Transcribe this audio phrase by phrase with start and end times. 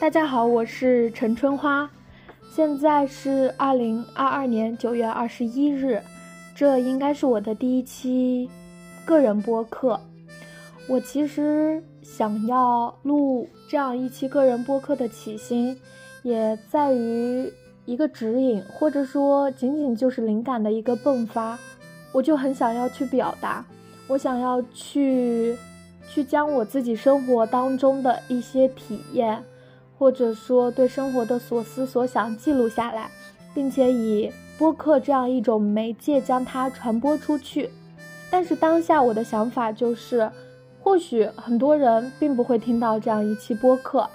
[0.00, 1.90] 大家好，我是陈春花，
[2.50, 6.00] 现在是二零二二年九月二十一日，
[6.54, 8.48] 这应该是我的第一期
[9.04, 10.00] 个人播客。
[10.88, 15.78] 我其实想要录这样一期个人播客的起心，
[16.22, 17.52] 也在于
[17.84, 21.58] 一个指引，或者说仅仅就是灵感的一个迸发。
[22.10, 23.62] 我就很想要去表达，
[24.08, 25.54] 我想要去
[26.08, 29.44] 去将我自己生活当中的一些体验。
[30.00, 33.10] 或者说对生活的所思所想记录下来，
[33.54, 37.68] 并且以播客这样一种媒介将它传播出去。
[38.30, 40.30] 但是当下我的想法就是，
[40.80, 44.08] 或许很多人并不会听到这样一期播客，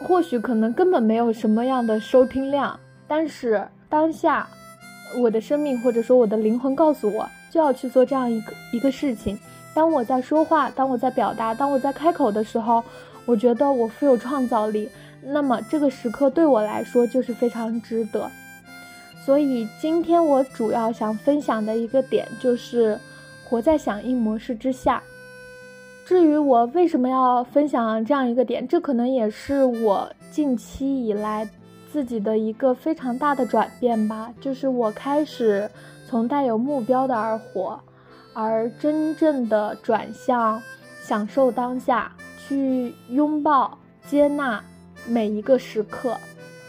[0.00, 2.76] 或许可能根本没有什么样的收听量。
[3.06, 4.48] 但是当下，
[5.22, 9.38] 我的生命或者说我的灵魂告诉我，就要去做这样一个一个事情。
[9.72, 12.82] 当我在说话，当我在表达，当我在开口的时候，
[13.26, 14.88] 我觉得我富有创造力。
[15.22, 18.30] 那么这个时刻对我来说就是非常值得，
[19.24, 22.98] 所以今天我主要想分享的一个点就是
[23.44, 25.02] 活在响应模式之下。
[26.06, 31.48] 至于我为什么要分享这样一个点，这可能也是我近期以来
[31.92, 35.70] 自己的一个非常大的转变吧，就是我开始
[36.08, 37.78] 从带有目标的而活，
[38.32, 40.60] 而真正的转向
[41.02, 44.60] 享受当下，去拥抱接纳。
[45.06, 46.16] 每一个时刻，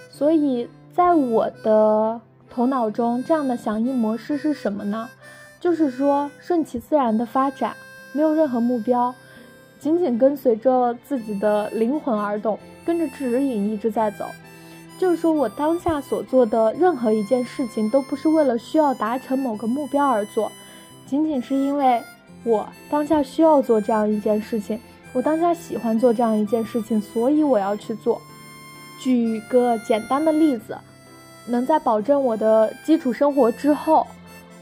[0.09, 5.09] 所以在我的头脑中，这样的响应模式是什么呢？
[5.59, 7.75] 就是说顺其自然的发展，
[8.13, 9.13] 没有任何目标，
[9.79, 14.25] 仅仅跟随着自己的灵魂而动，跟着指引一直在走。
[14.97, 20.51] 就是说我当下所做的任何一件事情，都不是为了需要达成某个目标而做，
[21.05, 22.01] 仅仅是因为
[22.43, 24.79] 我当下需要做这样一件事情。
[25.13, 28.21] 我当下喜欢做这样一件事情，所以我要去做。
[28.99, 30.77] 举个简单的例子，
[31.47, 34.07] 能在保证我的基础生活之后，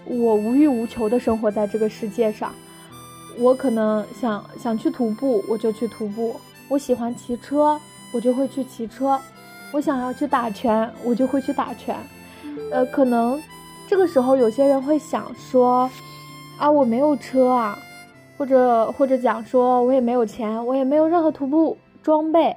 [0.05, 2.51] 我无欲无求的生活在这个世界上。
[3.37, 6.35] 我可能想想去徒步，我就去徒步；
[6.67, 7.79] 我喜欢骑车，
[8.13, 9.19] 我就会去骑车；
[9.71, 11.95] 我想要去打拳，我就会去打拳。
[12.71, 13.41] 呃，可能
[13.87, 15.89] 这个时候有些人会想说，
[16.57, 17.77] 啊，我没有车啊。
[18.39, 22.55] 或者或者讲说，我也没有钱，我也没有任何徒步装备。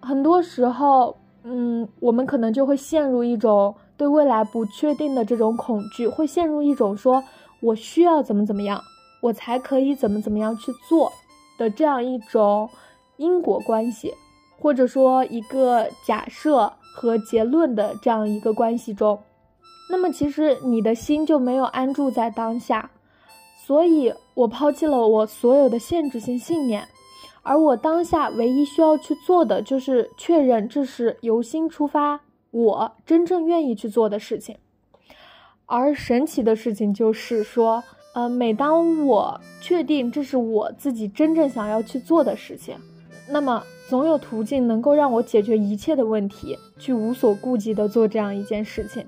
[0.00, 7.24] 很多时候，嗯，我们可能就会陷入一种对未来不确定的这种恐惧，会陷入一种说
[7.60, 8.82] 我需要怎么怎么样，
[9.22, 11.10] 我才可以怎么怎么样去做
[11.56, 12.68] 的这样一种
[13.16, 14.12] 因果关系，
[14.60, 19.18] 或者说一个假设和结论的这样一个关系中。
[19.88, 22.90] 那么，其实你的心就没有安住在当下。
[23.64, 26.88] 所以我抛弃了我所有的限制性信念，
[27.42, 34.56] 而我当下唯一需要去做的就是确认这是由心出发，我真正愿意去做的事情。
[35.66, 37.84] 而神奇的事情就是说，
[38.14, 42.76] 呃，每当我确定这是我自己真正想要去做的事情，
[43.28, 49.06] 那么总有途径能够让我解决一切的问题，去无所顾忌的做这样一件事情。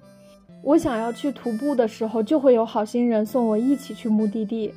[0.64, 4.72] 我想要去徒步的时候，就会有好心人送我一起去目的地。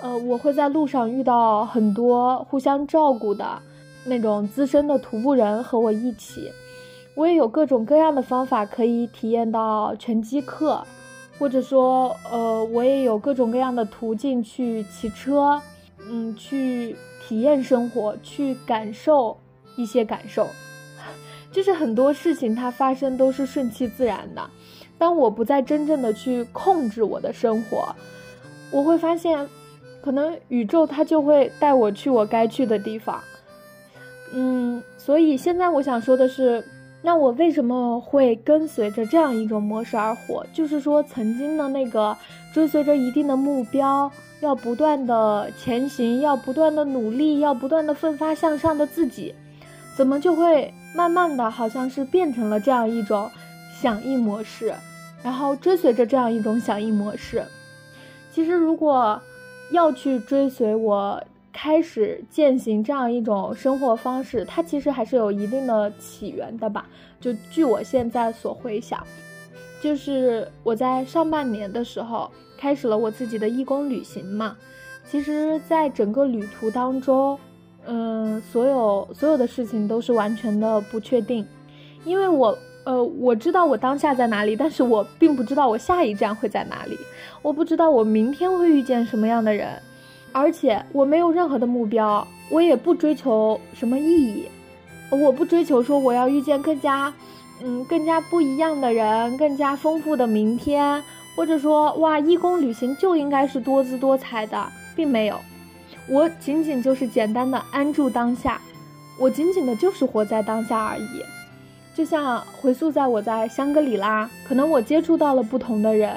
[0.00, 3.46] 呃，我会在路上遇到很多互相照顾的
[4.06, 6.50] 那种资深的徒步人和我一起。
[7.14, 10.82] 我也有各种各样的方法可以体验到拳击课，
[11.38, 15.60] 或者说，呃，我也有各种各样的途径去骑车，
[16.08, 16.96] 嗯，去
[17.26, 19.36] 体验生活，去感受
[19.76, 20.46] 一些感受。
[21.52, 24.42] 就是很多事情它发生都是顺其自然的。
[24.98, 27.94] 当我不再真正的去控制我的生活，
[28.70, 29.48] 我会发现，
[30.00, 33.20] 可能宇宙它就会带我去我该去的地方。
[34.32, 36.64] 嗯，所以现在我想说的是，
[37.02, 40.44] 那我为什么会跟随着这样一种模式而活？
[40.52, 42.16] 就是说，曾经的那个
[42.52, 49.34] 追随着一定的目标，要不断的前行，要不断的努力，要不断的奋发向上的自己，
[49.96, 53.30] 怎么就会慢慢的好像是变成了这样一种？
[53.80, 54.74] 响应模式，
[55.22, 57.44] 然后追随着这样一种响应模式。
[58.32, 59.20] 其实，如果
[59.70, 66.86] 要去追随我开始践行这样一种生活方式，它其实还是有一定的起源的吧。
[67.20, 69.02] 就据我现在所回想，
[69.82, 74.56] 就是我在上半年的时候开始了我自己的义工旅行嘛。
[75.10, 77.38] 其实，在整个旅途当中，
[77.86, 81.46] 嗯，所有所有的事情都是完全的不确定，
[82.04, 82.56] 因为我。
[82.86, 86.96] 呃，我知道我当下在哪里，但是我并不知道我下一站会在哪里。
[87.42, 89.82] 我不知道我明天会遇见什么样的人，
[90.30, 94.44] 而且我没有任何的目标，我也不追求什么意义。
[95.10, 97.12] 我不追求说我要遇见更加，
[97.60, 101.02] 嗯，更加不一样的人，更加丰富的明天，
[101.34, 105.36] 或者说哇，义工旅行就应该是多姿多彩的，并没有。
[106.08, 108.60] 我仅仅就是简单的安住当下，
[109.18, 111.22] 我仅仅的就是活在当下而已。
[111.96, 116.14] 就像回溯在我在香格里拉，可能我接触到了不同的人，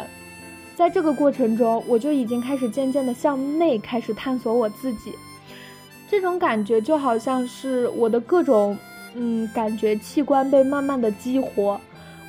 [0.75, 5.13] 在这个过程中，我就已经开始渐渐的向内开始探索我自己。
[6.09, 8.77] 这种感觉就好像是我的各种
[9.15, 11.79] 嗯感觉器官被慢慢的激活，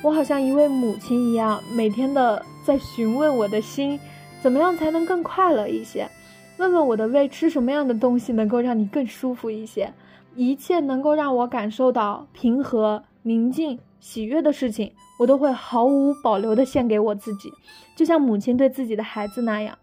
[0.01, 3.99] 我好像一位母亲一样，每天的在询问我的心，
[4.41, 6.07] 怎么样才能更快乐一些。
[6.55, 9.91] 问问我的胃吃什么样的东西能够让你更舒服一些，
[10.35, 17.51] 一切能够让我感受到平和、宁静、喜悦的事情，我都会毫无保留的献给我自己，
[17.95, 19.77] 就像母亲对自己的孩子那样。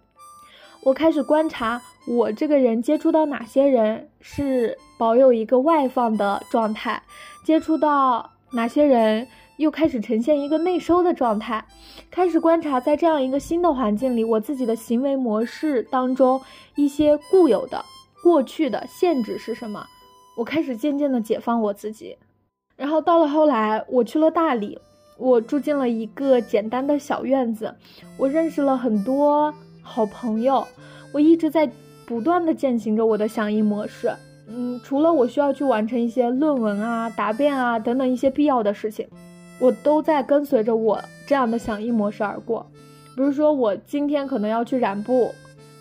[0.84, 7.02] 我开始观察我这个人接触到哪些人是保有一个外放的状态，
[7.44, 9.26] 接触到哪些人。
[9.58, 11.64] 又开始呈现一个内收的状态，
[12.12, 16.40] 开始观察在这样一个新的环境里，我自己的行为模式当中
[16.76, 17.84] 一些固有的、
[18.22, 19.84] 过去的限制是什么？
[20.36, 22.16] 我开始渐渐的解放我自己。
[22.78, 24.78] 然后到了后来，我去了大理，
[25.16, 27.74] 我住进了一个简单的小院子，
[28.16, 29.52] 我认识了很多
[29.82, 30.64] 好朋友，
[31.12, 31.68] 我一直在
[32.06, 34.12] 不断的践行着我的响应模式。
[34.46, 39.06] 嗯，除了我需要去完成一些论文啊、答辩啊等等一些必要的事情。
[39.60, 42.64] 我都在跟随着我这样的响应模式而过，
[43.16, 45.34] 比如说我今天可能要去染布，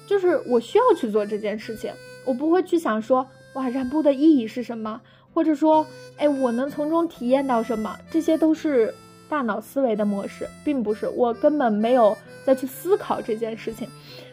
[0.07, 1.91] 就是我需要去做这件事情，
[2.25, 4.99] 我不会去想说哇染布的意义是什么，
[5.37, 5.85] 或者说
[6.17, 8.91] 哎我能从中体验到什么，这些都是
[9.29, 13.87] 大脑思维的模式，并不是我根本没有再去思考这件事情，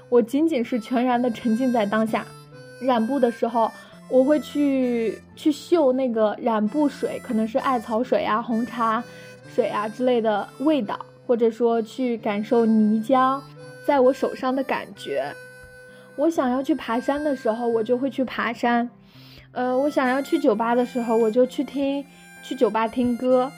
[0.09, 2.25] 我仅仅是全然的沉浸在当下。
[2.81, 3.71] 染布的时候，
[4.09, 9.05] 我会去去嗅那个染布水，可能是艾草水啊、红茶。
[9.55, 13.39] 水啊之类的味道，或者说去感受泥浆
[13.87, 15.31] 在我手上的感觉。
[16.17, 18.89] 我想要去爬山的时候，我就会去爬山。
[19.55, 22.05] 呃，我想要去酒吧的时候，我就去听
[22.43, 23.51] 去酒吧听歌。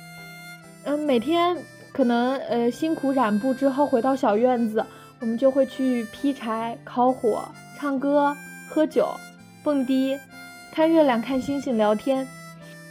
[0.84, 1.56] 嗯，每天
[1.92, 4.84] 可能呃辛苦染布之后回到小院子，
[5.20, 7.48] 我们就会去劈柴、烤火、
[7.78, 8.36] 唱歌、
[8.68, 9.08] 喝酒、
[9.64, 10.16] 蹦迪、
[10.70, 12.28] 看月亮、看星星、聊天。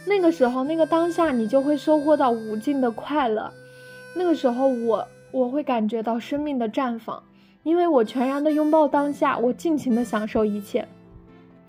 [0.04, 3.50] 那个时候，那个当下，你就会收获到无尽的快乐。
[4.14, 7.22] 那个时候，我我会感觉到生命的绽放，
[7.62, 10.86] 因为我全然的拥抱当下，我尽情的享受一切，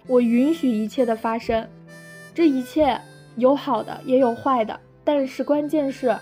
[0.07, 1.67] 我允许一切的发生。
[2.33, 2.99] 这一切
[3.35, 6.15] 有好的，也有坏的，但是关键是，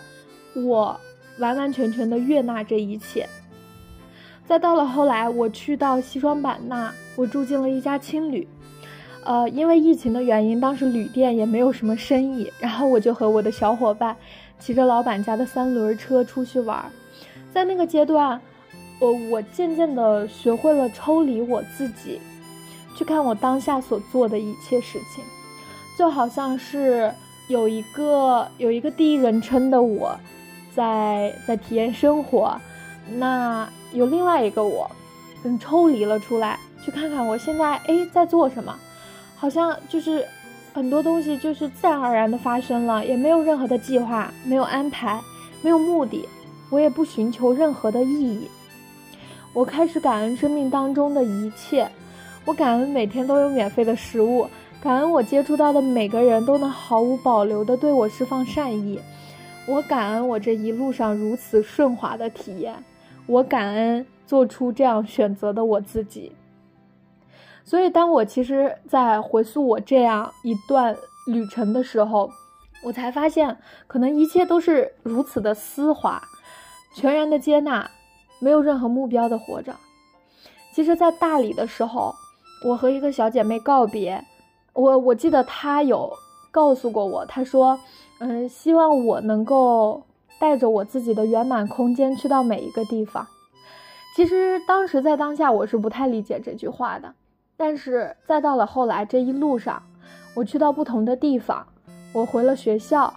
[0.56, 1.00] 我
[1.40, 3.28] 完完全全的悦纳这一切。
[4.46, 8.48] 再到了后来，我去到西双版纳，我住进了一家青旅。
[9.24, 14.16] 呃，因为疫情的原因，当时旅店也没有什么生意，然后我就和我的小伙伴
[14.60, 16.86] 骑着老板家的三轮车出去玩。
[17.52, 18.40] 在那个阶段，
[19.00, 22.22] 我我渐渐的学会了抽离我自己，
[22.96, 25.24] 去看我当下所做的一切事情，
[25.98, 27.14] 就好像是
[27.48, 30.18] 有一个有一个第一人称的我，
[30.74, 32.60] 在在体验生活，
[33.18, 34.90] 那有另外一个我，
[35.44, 38.76] 嗯，抽离了出来，去看看我现在哎在做什么。
[39.38, 40.26] 好像就是
[40.74, 45.22] 很多东西就是自然而然的发生了，也没有任何的计划，没有安排，
[45.62, 46.28] 没有目的，
[46.70, 48.50] 我也不寻求任何的意义。
[49.54, 51.90] 我开始感恩生命当中的一切，
[52.46, 54.48] 我感恩每天都有免费的食物，
[54.80, 59.00] 感恩我接触到的每个人都能毫无保留的对我释放善意，
[59.68, 62.76] 我感恩我这一路上如此顺滑的体验，
[63.26, 66.32] 我感恩做出这样选择的我自己。
[67.64, 72.30] 所以，当我其实，在回溯我这样一段旅程的时候，
[72.84, 76.22] 我才发现，可能一切都是如此的丝滑，
[76.94, 77.90] 全然的接纳，
[78.40, 79.76] 没有任何目标的活着。
[80.76, 82.14] 其实，在大理的时候，
[82.66, 84.26] 我和一个小姐妹告别，
[84.74, 86.12] 我我记得她有
[86.50, 87.80] 告诉过我，她说，
[88.18, 90.02] 嗯，希望我能够
[90.40, 93.28] 带着我自己的圆满空间去到每一个地方。
[94.16, 97.14] 其实，当时在当下，我是不太理解这句话的。
[97.56, 99.84] 但是再到了后来这一路上，
[100.34, 101.68] 我去到不同的地方，
[102.14, 103.14] 我回了学校，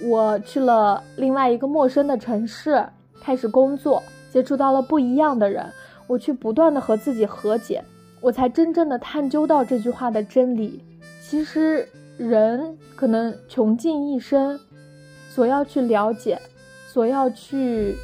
[0.00, 2.86] 我去了另外一个陌生的城市，
[3.20, 4.00] 开始工作，
[4.30, 5.72] 接触到了不一样的人，
[6.06, 7.84] 我去不断的和自己和解，
[8.20, 10.82] 我才真正的探究到这句话的真理。
[11.22, 14.58] 其实人可能穷尽一生，
[15.28, 16.40] 所要去了解，
[16.88, 17.96] 所要去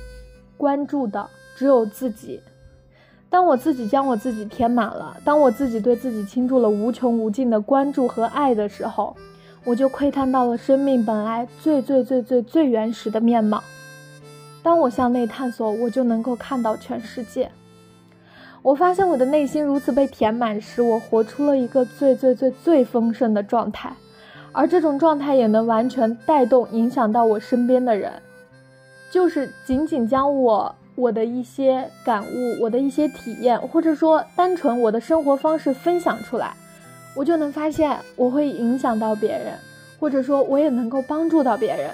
[0.57, 2.40] 关注的只有自己。
[3.31, 9.16] 当我自己将我自己填满了，当我自己对自己倾注了无穷无尽的关注和爱的时候，
[9.64, 13.62] 我就窥探到了生命本来最最最最最原始的面貌。
[14.62, 17.50] 当我向内探索，我就能够看到全世界。
[18.62, 23.92] 我发现我的内心如此被填满时，我活出了一个最最最最丰盛的状态，
[24.52, 28.12] 而这种状态也能完全带动、影响到我身边的人。
[29.11, 36.54] 就是仅仅将我我的一些感悟、我的一些体验，或者说单纯我的生活方式分享出来，
[37.16, 39.54] 我就能发现我会影响到别人，
[39.99, 41.90] 或者说我也能够帮助到别人。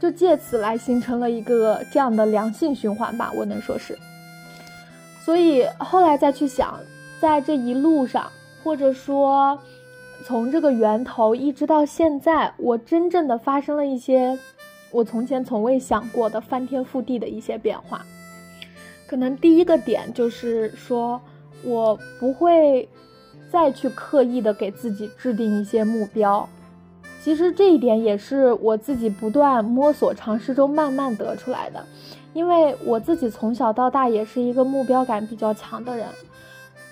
[0.00, 3.94] 就借此来形成了一个这样的良性循环吧，我能说是。
[5.28, 6.80] 所以后来再去想，
[7.20, 8.32] 在这一路上，
[8.64, 9.58] 或者说
[10.24, 14.38] 从这个源头一直到现在，我真正的发生了一些
[14.90, 18.06] 我从前从未想过的翻天覆地的一些变化。
[19.06, 21.20] 可能第一个点就是说，
[21.62, 22.88] 我不会
[23.52, 26.48] 再去刻意的给自己制定一些目标。
[27.22, 31.84] 其实这一点也是我自己不断摸索尝试中慢慢得出来的，
[32.34, 36.06] 因为我自己从小到大也是一个目标感比较强的人，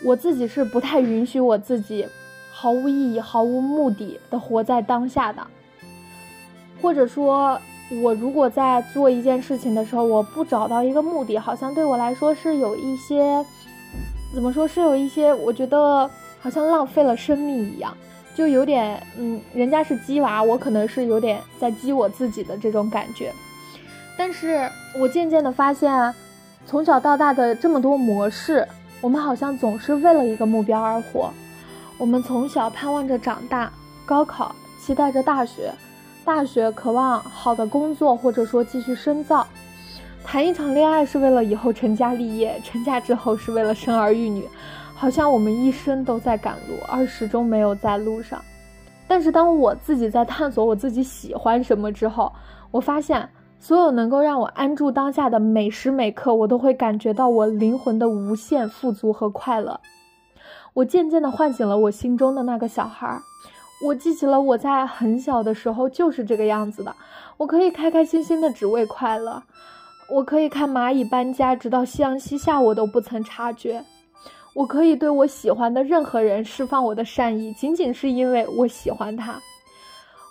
[0.05, 2.07] 我自己是不太允许我自己
[2.53, 5.47] 毫无意义、毫无目的的活在当下的，
[6.83, 7.61] 或者说，
[8.03, 13.45] 我如果在做一件事情的时候，我不找到一个目的，好像对我来说是有一些，
[14.35, 17.97] 怎么说是有一些，我觉得好像浪费了生命一样。
[18.35, 23.33] 就有点，嗯，人家是鸡娃，我可能是有点在激我自己的这种感觉。
[24.17, 24.69] 但是
[24.99, 26.15] 我渐渐的发现，
[26.67, 28.67] 从小到大的这么多模式，
[29.01, 31.31] 我们好像总是为了一个目标而活。
[31.99, 33.71] 我们从小盼望着长大，
[34.05, 35.73] 高考，期待着大学，
[36.25, 39.47] 大学渴望好的工作，或者说继续深造。
[40.25, 44.49] 谈一场恋爱是为了以后成家立业，成家之后是为了生儿育女。
[44.95, 48.43] 好像我们一生都在赶路，而始终没有在路上。
[49.07, 52.33] 但是当我自己在探索我自己喜欢什么之后，
[52.71, 53.29] 我发现
[53.67, 59.81] 所有能够让我安住当下的每时每刻，我都会感觉到我灵魂的无限富足和快乐。
[60.73, 63.21] 我渐渐地唤醒了我心中的那个小孩儿，
[63.85, 66.95] 我记起了我在很小的时候就是这个样子的。
[67.39, 69.43] 我可以开开心心的只为快乐，
[70.09, 73.83] 我可以看蚂蚁搬家，直到夕阳西下，我都不曾察觉。
[74.55, 79.41] 我可以对我喜欢的任何人释放我的善意，仅仅是因为我喜欢他。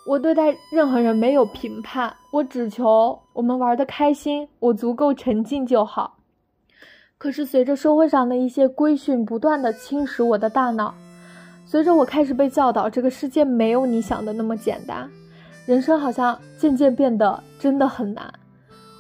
[0.06, 6.18] 我对待任何人没有评判，我只求我们玩的开心，我足够沉静就好。
[7.18, 10.94] 可是随着社会上的一些规训不断的侵蚀我的大脑，
[11.66, 15.10] 随着我开始被教导这个世界没有你想的那么简单，
[15.66, 18.32] 人生好像渐渐变得真的很难。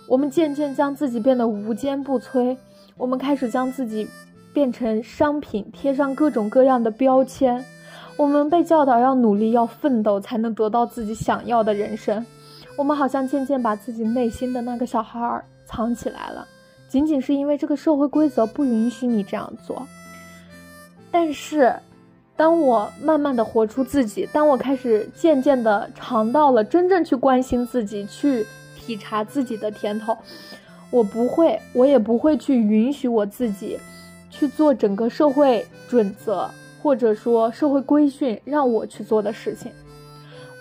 [0.07, 2.57] 我们渐渐将自己变得无坚不摧，
[2.97, 4.07] 我们开始将自己。
[4.53, 7.61] 变成商品，贴上各种各样的标签。
[8.17, 12.25] 我们被教导要努力，要奋斗，才能得到自己想要的人生。
[12.77, 16.47] 我们好像渐渐把自己内心的那个小孩儿藏起来了，
[16.87, 19.85] 仅仅是因为这个社会规则不允许你这样做。
[21.11, 21.73] 但是，
[22.35, 28.45] 当我慢慢的活出自己，当我开始渐渐的尝到了真正去关心自己、去
[28.77, 30.17] 体察自己的甜头，
[30.91, 33.77] 我不会，我也不会去允许我自己。
[34.31, 36.49] 去做整个社会准则
[36.85, 39.71] 或者说社会规训让我去做的事情，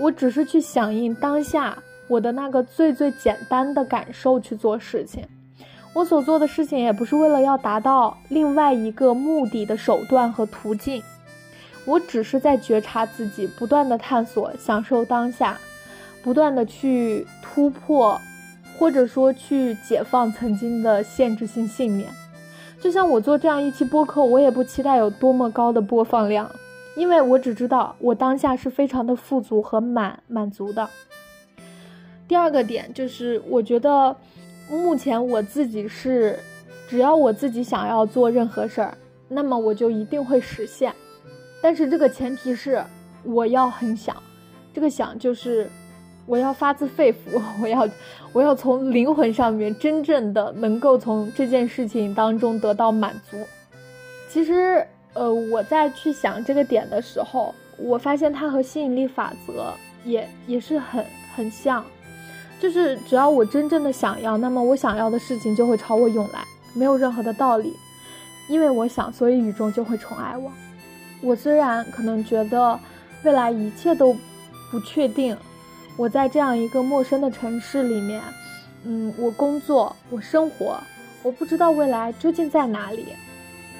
[0.00, 1.76] 我只是去响应当下
[2.08, 5.22] 我的那个最最简单的感受去做事情。
[5.92, 11.02] 我所做的事情也不是为了要达到另外一个目的的手段和途径，
[11.84, 15.58] 我只是在觉察自己，不断的探索，享受当下，
[16.22, 18.18] 不断的去突破，
[18.78, 22.08] 或者说去解放曾经的限制性信念。
[22.84, 26.50] 就像我做这样一期播客，我也不期待有多么高的播放量，
[26.94, 30.86] 因为我只知道我当下是非常的富足和满满足的。
[32.28, 34.14] 第二个点就是，我觉得
[34.68, 36.38] 目前我自己是，
[36.86, 38.98] 只要我自己想要做任何事儿，
[39.28, 40.92] 那么我就一定会实现。
[41.62, 42.84] 但是这个前提是
[43.22, 44.14] 我要很想，
[44.74, 45.70] 这个想就是。
[46.26, 47.88] 我要发自肺腑， 我要，
[48.32, 53.36] 我要从灵魂上面真正的能够从这件事情当中得到满足。
[54.28, 59.72] 其实，呃，我在去想这个点的时候，我发现它和吸引力法则
[60.04, 61.04] 也也是很
[61.36, 61.84] 很像，
[62.58, 66.42] 就是只要我真正的想要，那么我想要的事情就会朝我涌来，
[66.74, 67.72] 没有任何的道理，
[68.48, 70.50] 因为我想，所以宇宙就会宠爱我。
[71.20, 72.78] 我虽然可能觉得
[73.22, 74.16] 未来一切都
[74.70, 75.36] 不确定。
[75.96, 78.20] 我在这样一个陌生的城市里面，
[78.84, 80.76] 嗯，我工作，我生活，
[81.22, 83.06] 我不知道未来究竟在哪里，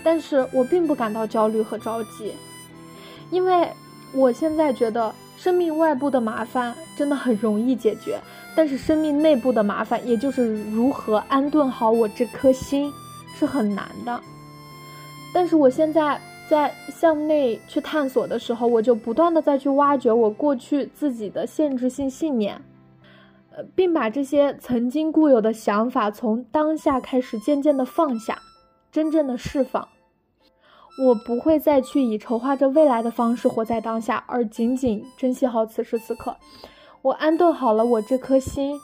[0.03, 2.33] 但是我并不感到焦虑和着急，
[3.31, 3.69] 因为
[4.13, 8.21] 我现在觉得，生命外部的麻烦真的很容易解决，
[8.55, 12.93] 但是生命内部的麻烦，也就是如何安顿好我这颗心，
[13.37, 14.21] 是很难的。
[15.35, 22.61] 但是我现在在向内去探索的时候，我就不断的再去挖掘我过去自己的限制性信念，
[23.51, 28.39] 呃，并把这些曾经固有的想法从当下开始渐渐的放下，
[28.93, 29.89] 真正的释放。
[31.07, 36.37] 我不会再去以筹划着未来的方式活在当下，而仅仅珍惜好此时此刻。
[37.03, 38.79] 我安顿好了我这颗心，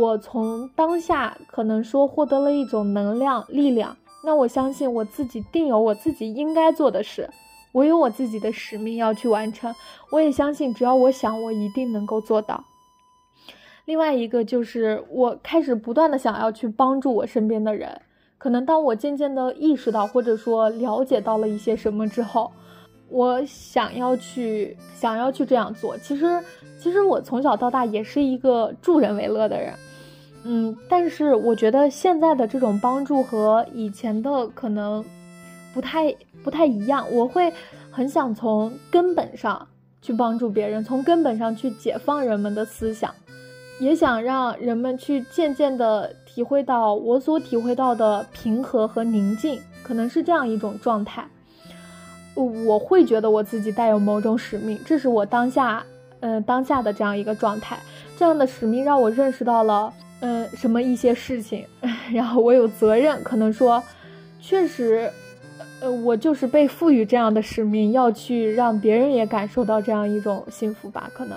[0.00, 3.96] 我从当下可能说获得了一种能量力量。
[4.24, 7.28] 那我相信我自己定有我自己应该做的事，
[7.72, 9.74] 我有我自己的使命要去完成。
[10.10, 12.64] 我也相信，只要我想，我一定能够做到。
[13.84, 18.00] 另外一个就是我开始不断的想要去帮助我身边的人。
[18.38, 22.50] 可能当我渐渐的意识到，或者说了解到了一些什么之后，
[23.08, 25.96] 我想要去想要去这样做。
[25.98, 26.40] 其实，
[26.78, 29.74] 其实我从小到大也是一个助人为乐的人，
[30.44, 35.04] 嗯，但是我觉得现在的这种帮助和以前的可能
[35.72, 37.06] 不太不太一样。
[37.12, 37.52] 我会
[37.90, 39.68] 很想从根本上
[40.00, 43.14] 去帮助别人，从根本上去解放人们的思想。
[43.80, 51.26] 也想让人们去渐渐的体会到我所体会到的平和和宁静，可能是这样一种状态。
[52.34, 55.84] 我会觉得我自己带有某种使命，这是我当下，
[56.20, 57.78] 呃，当下的这样一个状态。
[58.16, 61.66] 这样的使命让我认识到了，嗯，什么一些事情，
[62.14, 63.82] 然后我有责任，可能说，
[64.40, 65.10] 确实，
[65.80, 71.36] 呃，我就是被赋予这样的使命，要去让别人也感受到这样一种幸福吧，可能。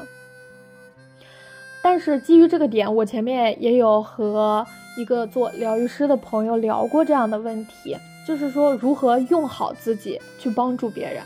[1.82, 4.64] 但是基于这个点，我前面也有和
[4.98, 11.24] 一个做疗愈师的朋友聊过这样的问题，就是说如何用好自己去帮助别人。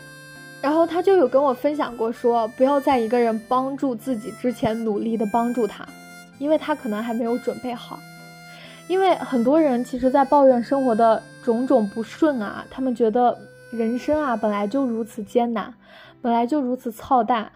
[0.62, 5.86] 然后他就有跟我分享过，说不要在一个人帮助自己之前努力的帮助他，
[6.40, 8.00] 因为他可能还没有准备好。
[8.88, 13.38] 因为很多人其实，在抱怨生活的种种不顺啊，他们觉得
[13.70, 15.72] 人生啊本来就如此艰难，
[16.20, 17.52] 本来就如此操蛋。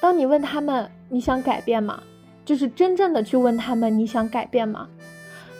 [0.00, 2.02] 当你问他们你想改变吗？
[2.46, 4.88] 就是真正的去问他们你想改变吗？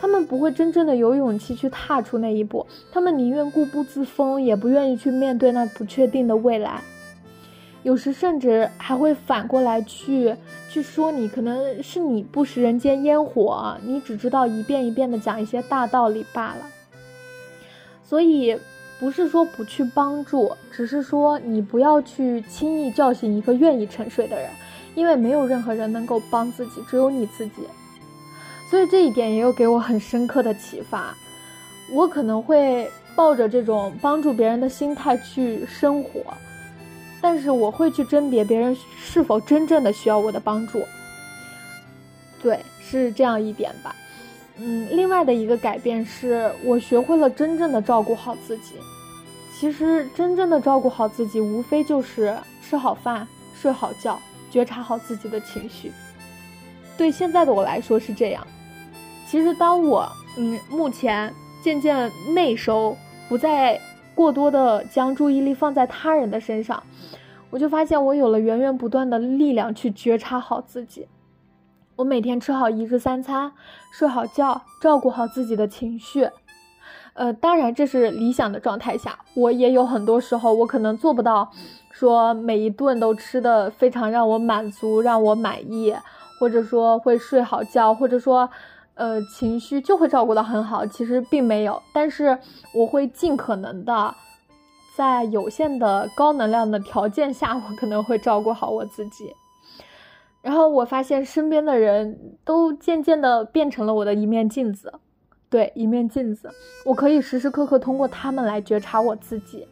[0.00, 6.80] 他们不会真正的有勇气去踏出那一步，他们宁愿固步自封，也不愿意去面对那不确定的未来。
[7.82, 10.34] 有时甚至还会反过来去
[10.70, 16.66] 去说你，可能是你不食人间烟火，你只知道一遍一遍的讲一些大道理罢了。
[18.02, 18.58] 所以。
[19.00, 24.50] 不是说不去帮助，只是说你不要去轻易叫醒一个愿意沉睡的人，
[24.96, 27.62] 因为没有任何人能够帮自己，只有你自己。
[28.68, 31.14] 所以这一点也有给我很深刻的启发。
[31.92, 36.20] 我可能会抱着这种帮助别人的心态去生活，
[37.20, 40.82] 但是我会去甄别别人是否真正的需要我的帮助。
[42.42, 43.94] 对，是这样一点吧。
[44.58, 48.74] 嗯，另外的一个改变是我学会了真正的照顾好自己。
[49.58, 53.26] 其实，真正的照顾好自己，无非就是吃好饭、
[53.60, 55.90] 睡好觉、觉察好自己的情绪。
[56.96, 58.46] 对现在的我来说是这样。
[59.28, 62.96] 其实，当我嗯目前渐渐内收，
[63.28, 63.80] 不再
[64.18, 66.82] 过多的将注意力放在他人的身上，
[67.50, 71.06] 我就发现我有了源源不断的力量去觉察好自己。
[71.94, 73.52] 我每天吃好一日三餐，
[73.92, 76.28] 睡好觉，照顾好自己的情绪。
[77.12, 81.52] 呃，当然这是理想的状态下，我也有很多时候我可能做不到，
[81.92, 85.94] 说每一顿都吃的非常让我满足，让我满意，
[86.40, 88.50] 或者说会睡好觉，或者说，
[88.98, 90.84] 呃，情绪就会照顾的很好。
[90.84, 92.36] 其实并没有，但是
[92.74, 94.14] 我会尽可能的，
[94.96, 99.32] 在有限的高能量的条件下，我可能会照顾好我自己。
[100.42, 104.92] 然后我发现身边的人都渐渐的变成了我的一面镜子，
[105.48, 106.50] 对，一面镜子，
[106.84, 109.66] 我可以时时刻刻通过他们来觉察我自己，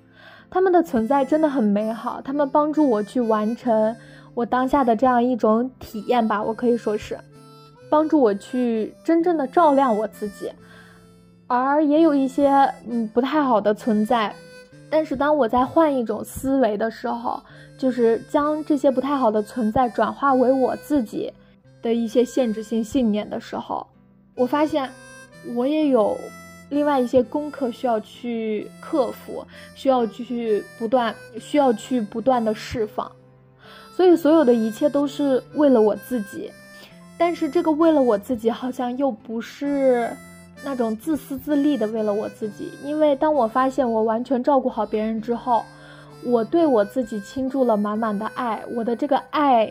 [0.51, 3.97] 他们的存在真的很美好，他们帮助我去完成
[4.35, 7.19] 我当下的这样一种体验吧，我可以说是
[7.89, 10.51] 帮助我去真正的照亮我自己，
[11.47, 12.51] 而也有一些
[12.89, 14.35] 嗯不太好的存在。
[14.89, 17.43] 但是当我在换一种思维的时候，
[17.77, 21.33] 就是将这些不太好的存在转化为我自己
[21.83, 23.87] 的一些限制性信念的时候，
[24.37, 24.89] 我发现
[25.55, 26.17] 我也有
[26.71, 29.45] 另外一些功课需要去克服，
[29.75, 33.11] 需要继续不断，需要去不断的释放。
[33.93, 36.51] 所以所有的一切都是为了我自己，
[37.19, 40.11] 但是这个为了我自己好像又不是。
[40.65, 45.63] 那种自私自利的为了我自己，因为当我发现我完全照顾好别人之后，
[46.25, 49.71] 我对我自己倾注了满满的爱，我的这个爱，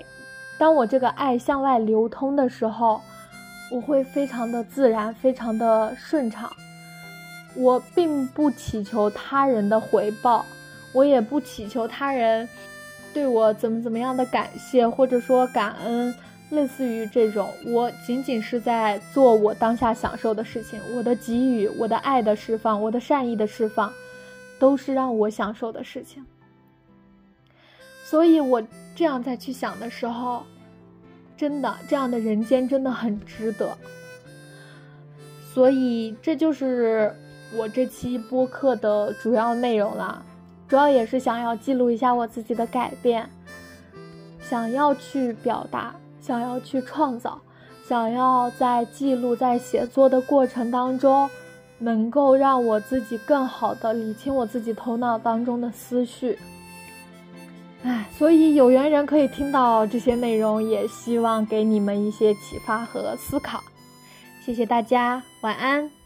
[0.60, 3.02] 当我这个爱向外流通的时候，
[3.72, 6.50] 我会非常的自然，非常的顺畅。
[7.56, 10.46] 我并不祈求他人的回报，
[10.94, 12.48] 我也不祈求他人
[13.12, 16.14] 对我怎么怎么样的感谢或者说感恩，
[16.52, 23.92] 类似于这种，我仅仅是在做我当下享受的事情，我的给予，我的爱的释放，我的善意的释放，
[24.60, 26.26] 都是让我享受的事情。
[28.04, 28.62] 所以，我
[28.96, 30.44] 这样再去想的时候，
[31.36, 33.78] 真的，这样的人间真的很值得。
[35.54, 37.14] 所以，这就是。
[37.56, 40.26] 我这期播客的主要内容了，
[40.68, 43.30] 主要也是想要记录一下我自己的改变，
[44.42, 47.40] 想要去表达，想要去创造，
[47.88, 51.30] 想要在记录在写作的过程当中，
[51.78, 56.40] 能够让我自己更好的理清我自己头脑当中的思绪。
[57.84, 63.62] 哎，所以有缘人可以听到这些内容，也希望给你们一些启发和思考。
[64.44, 66.05] 谢谢大家，晚安。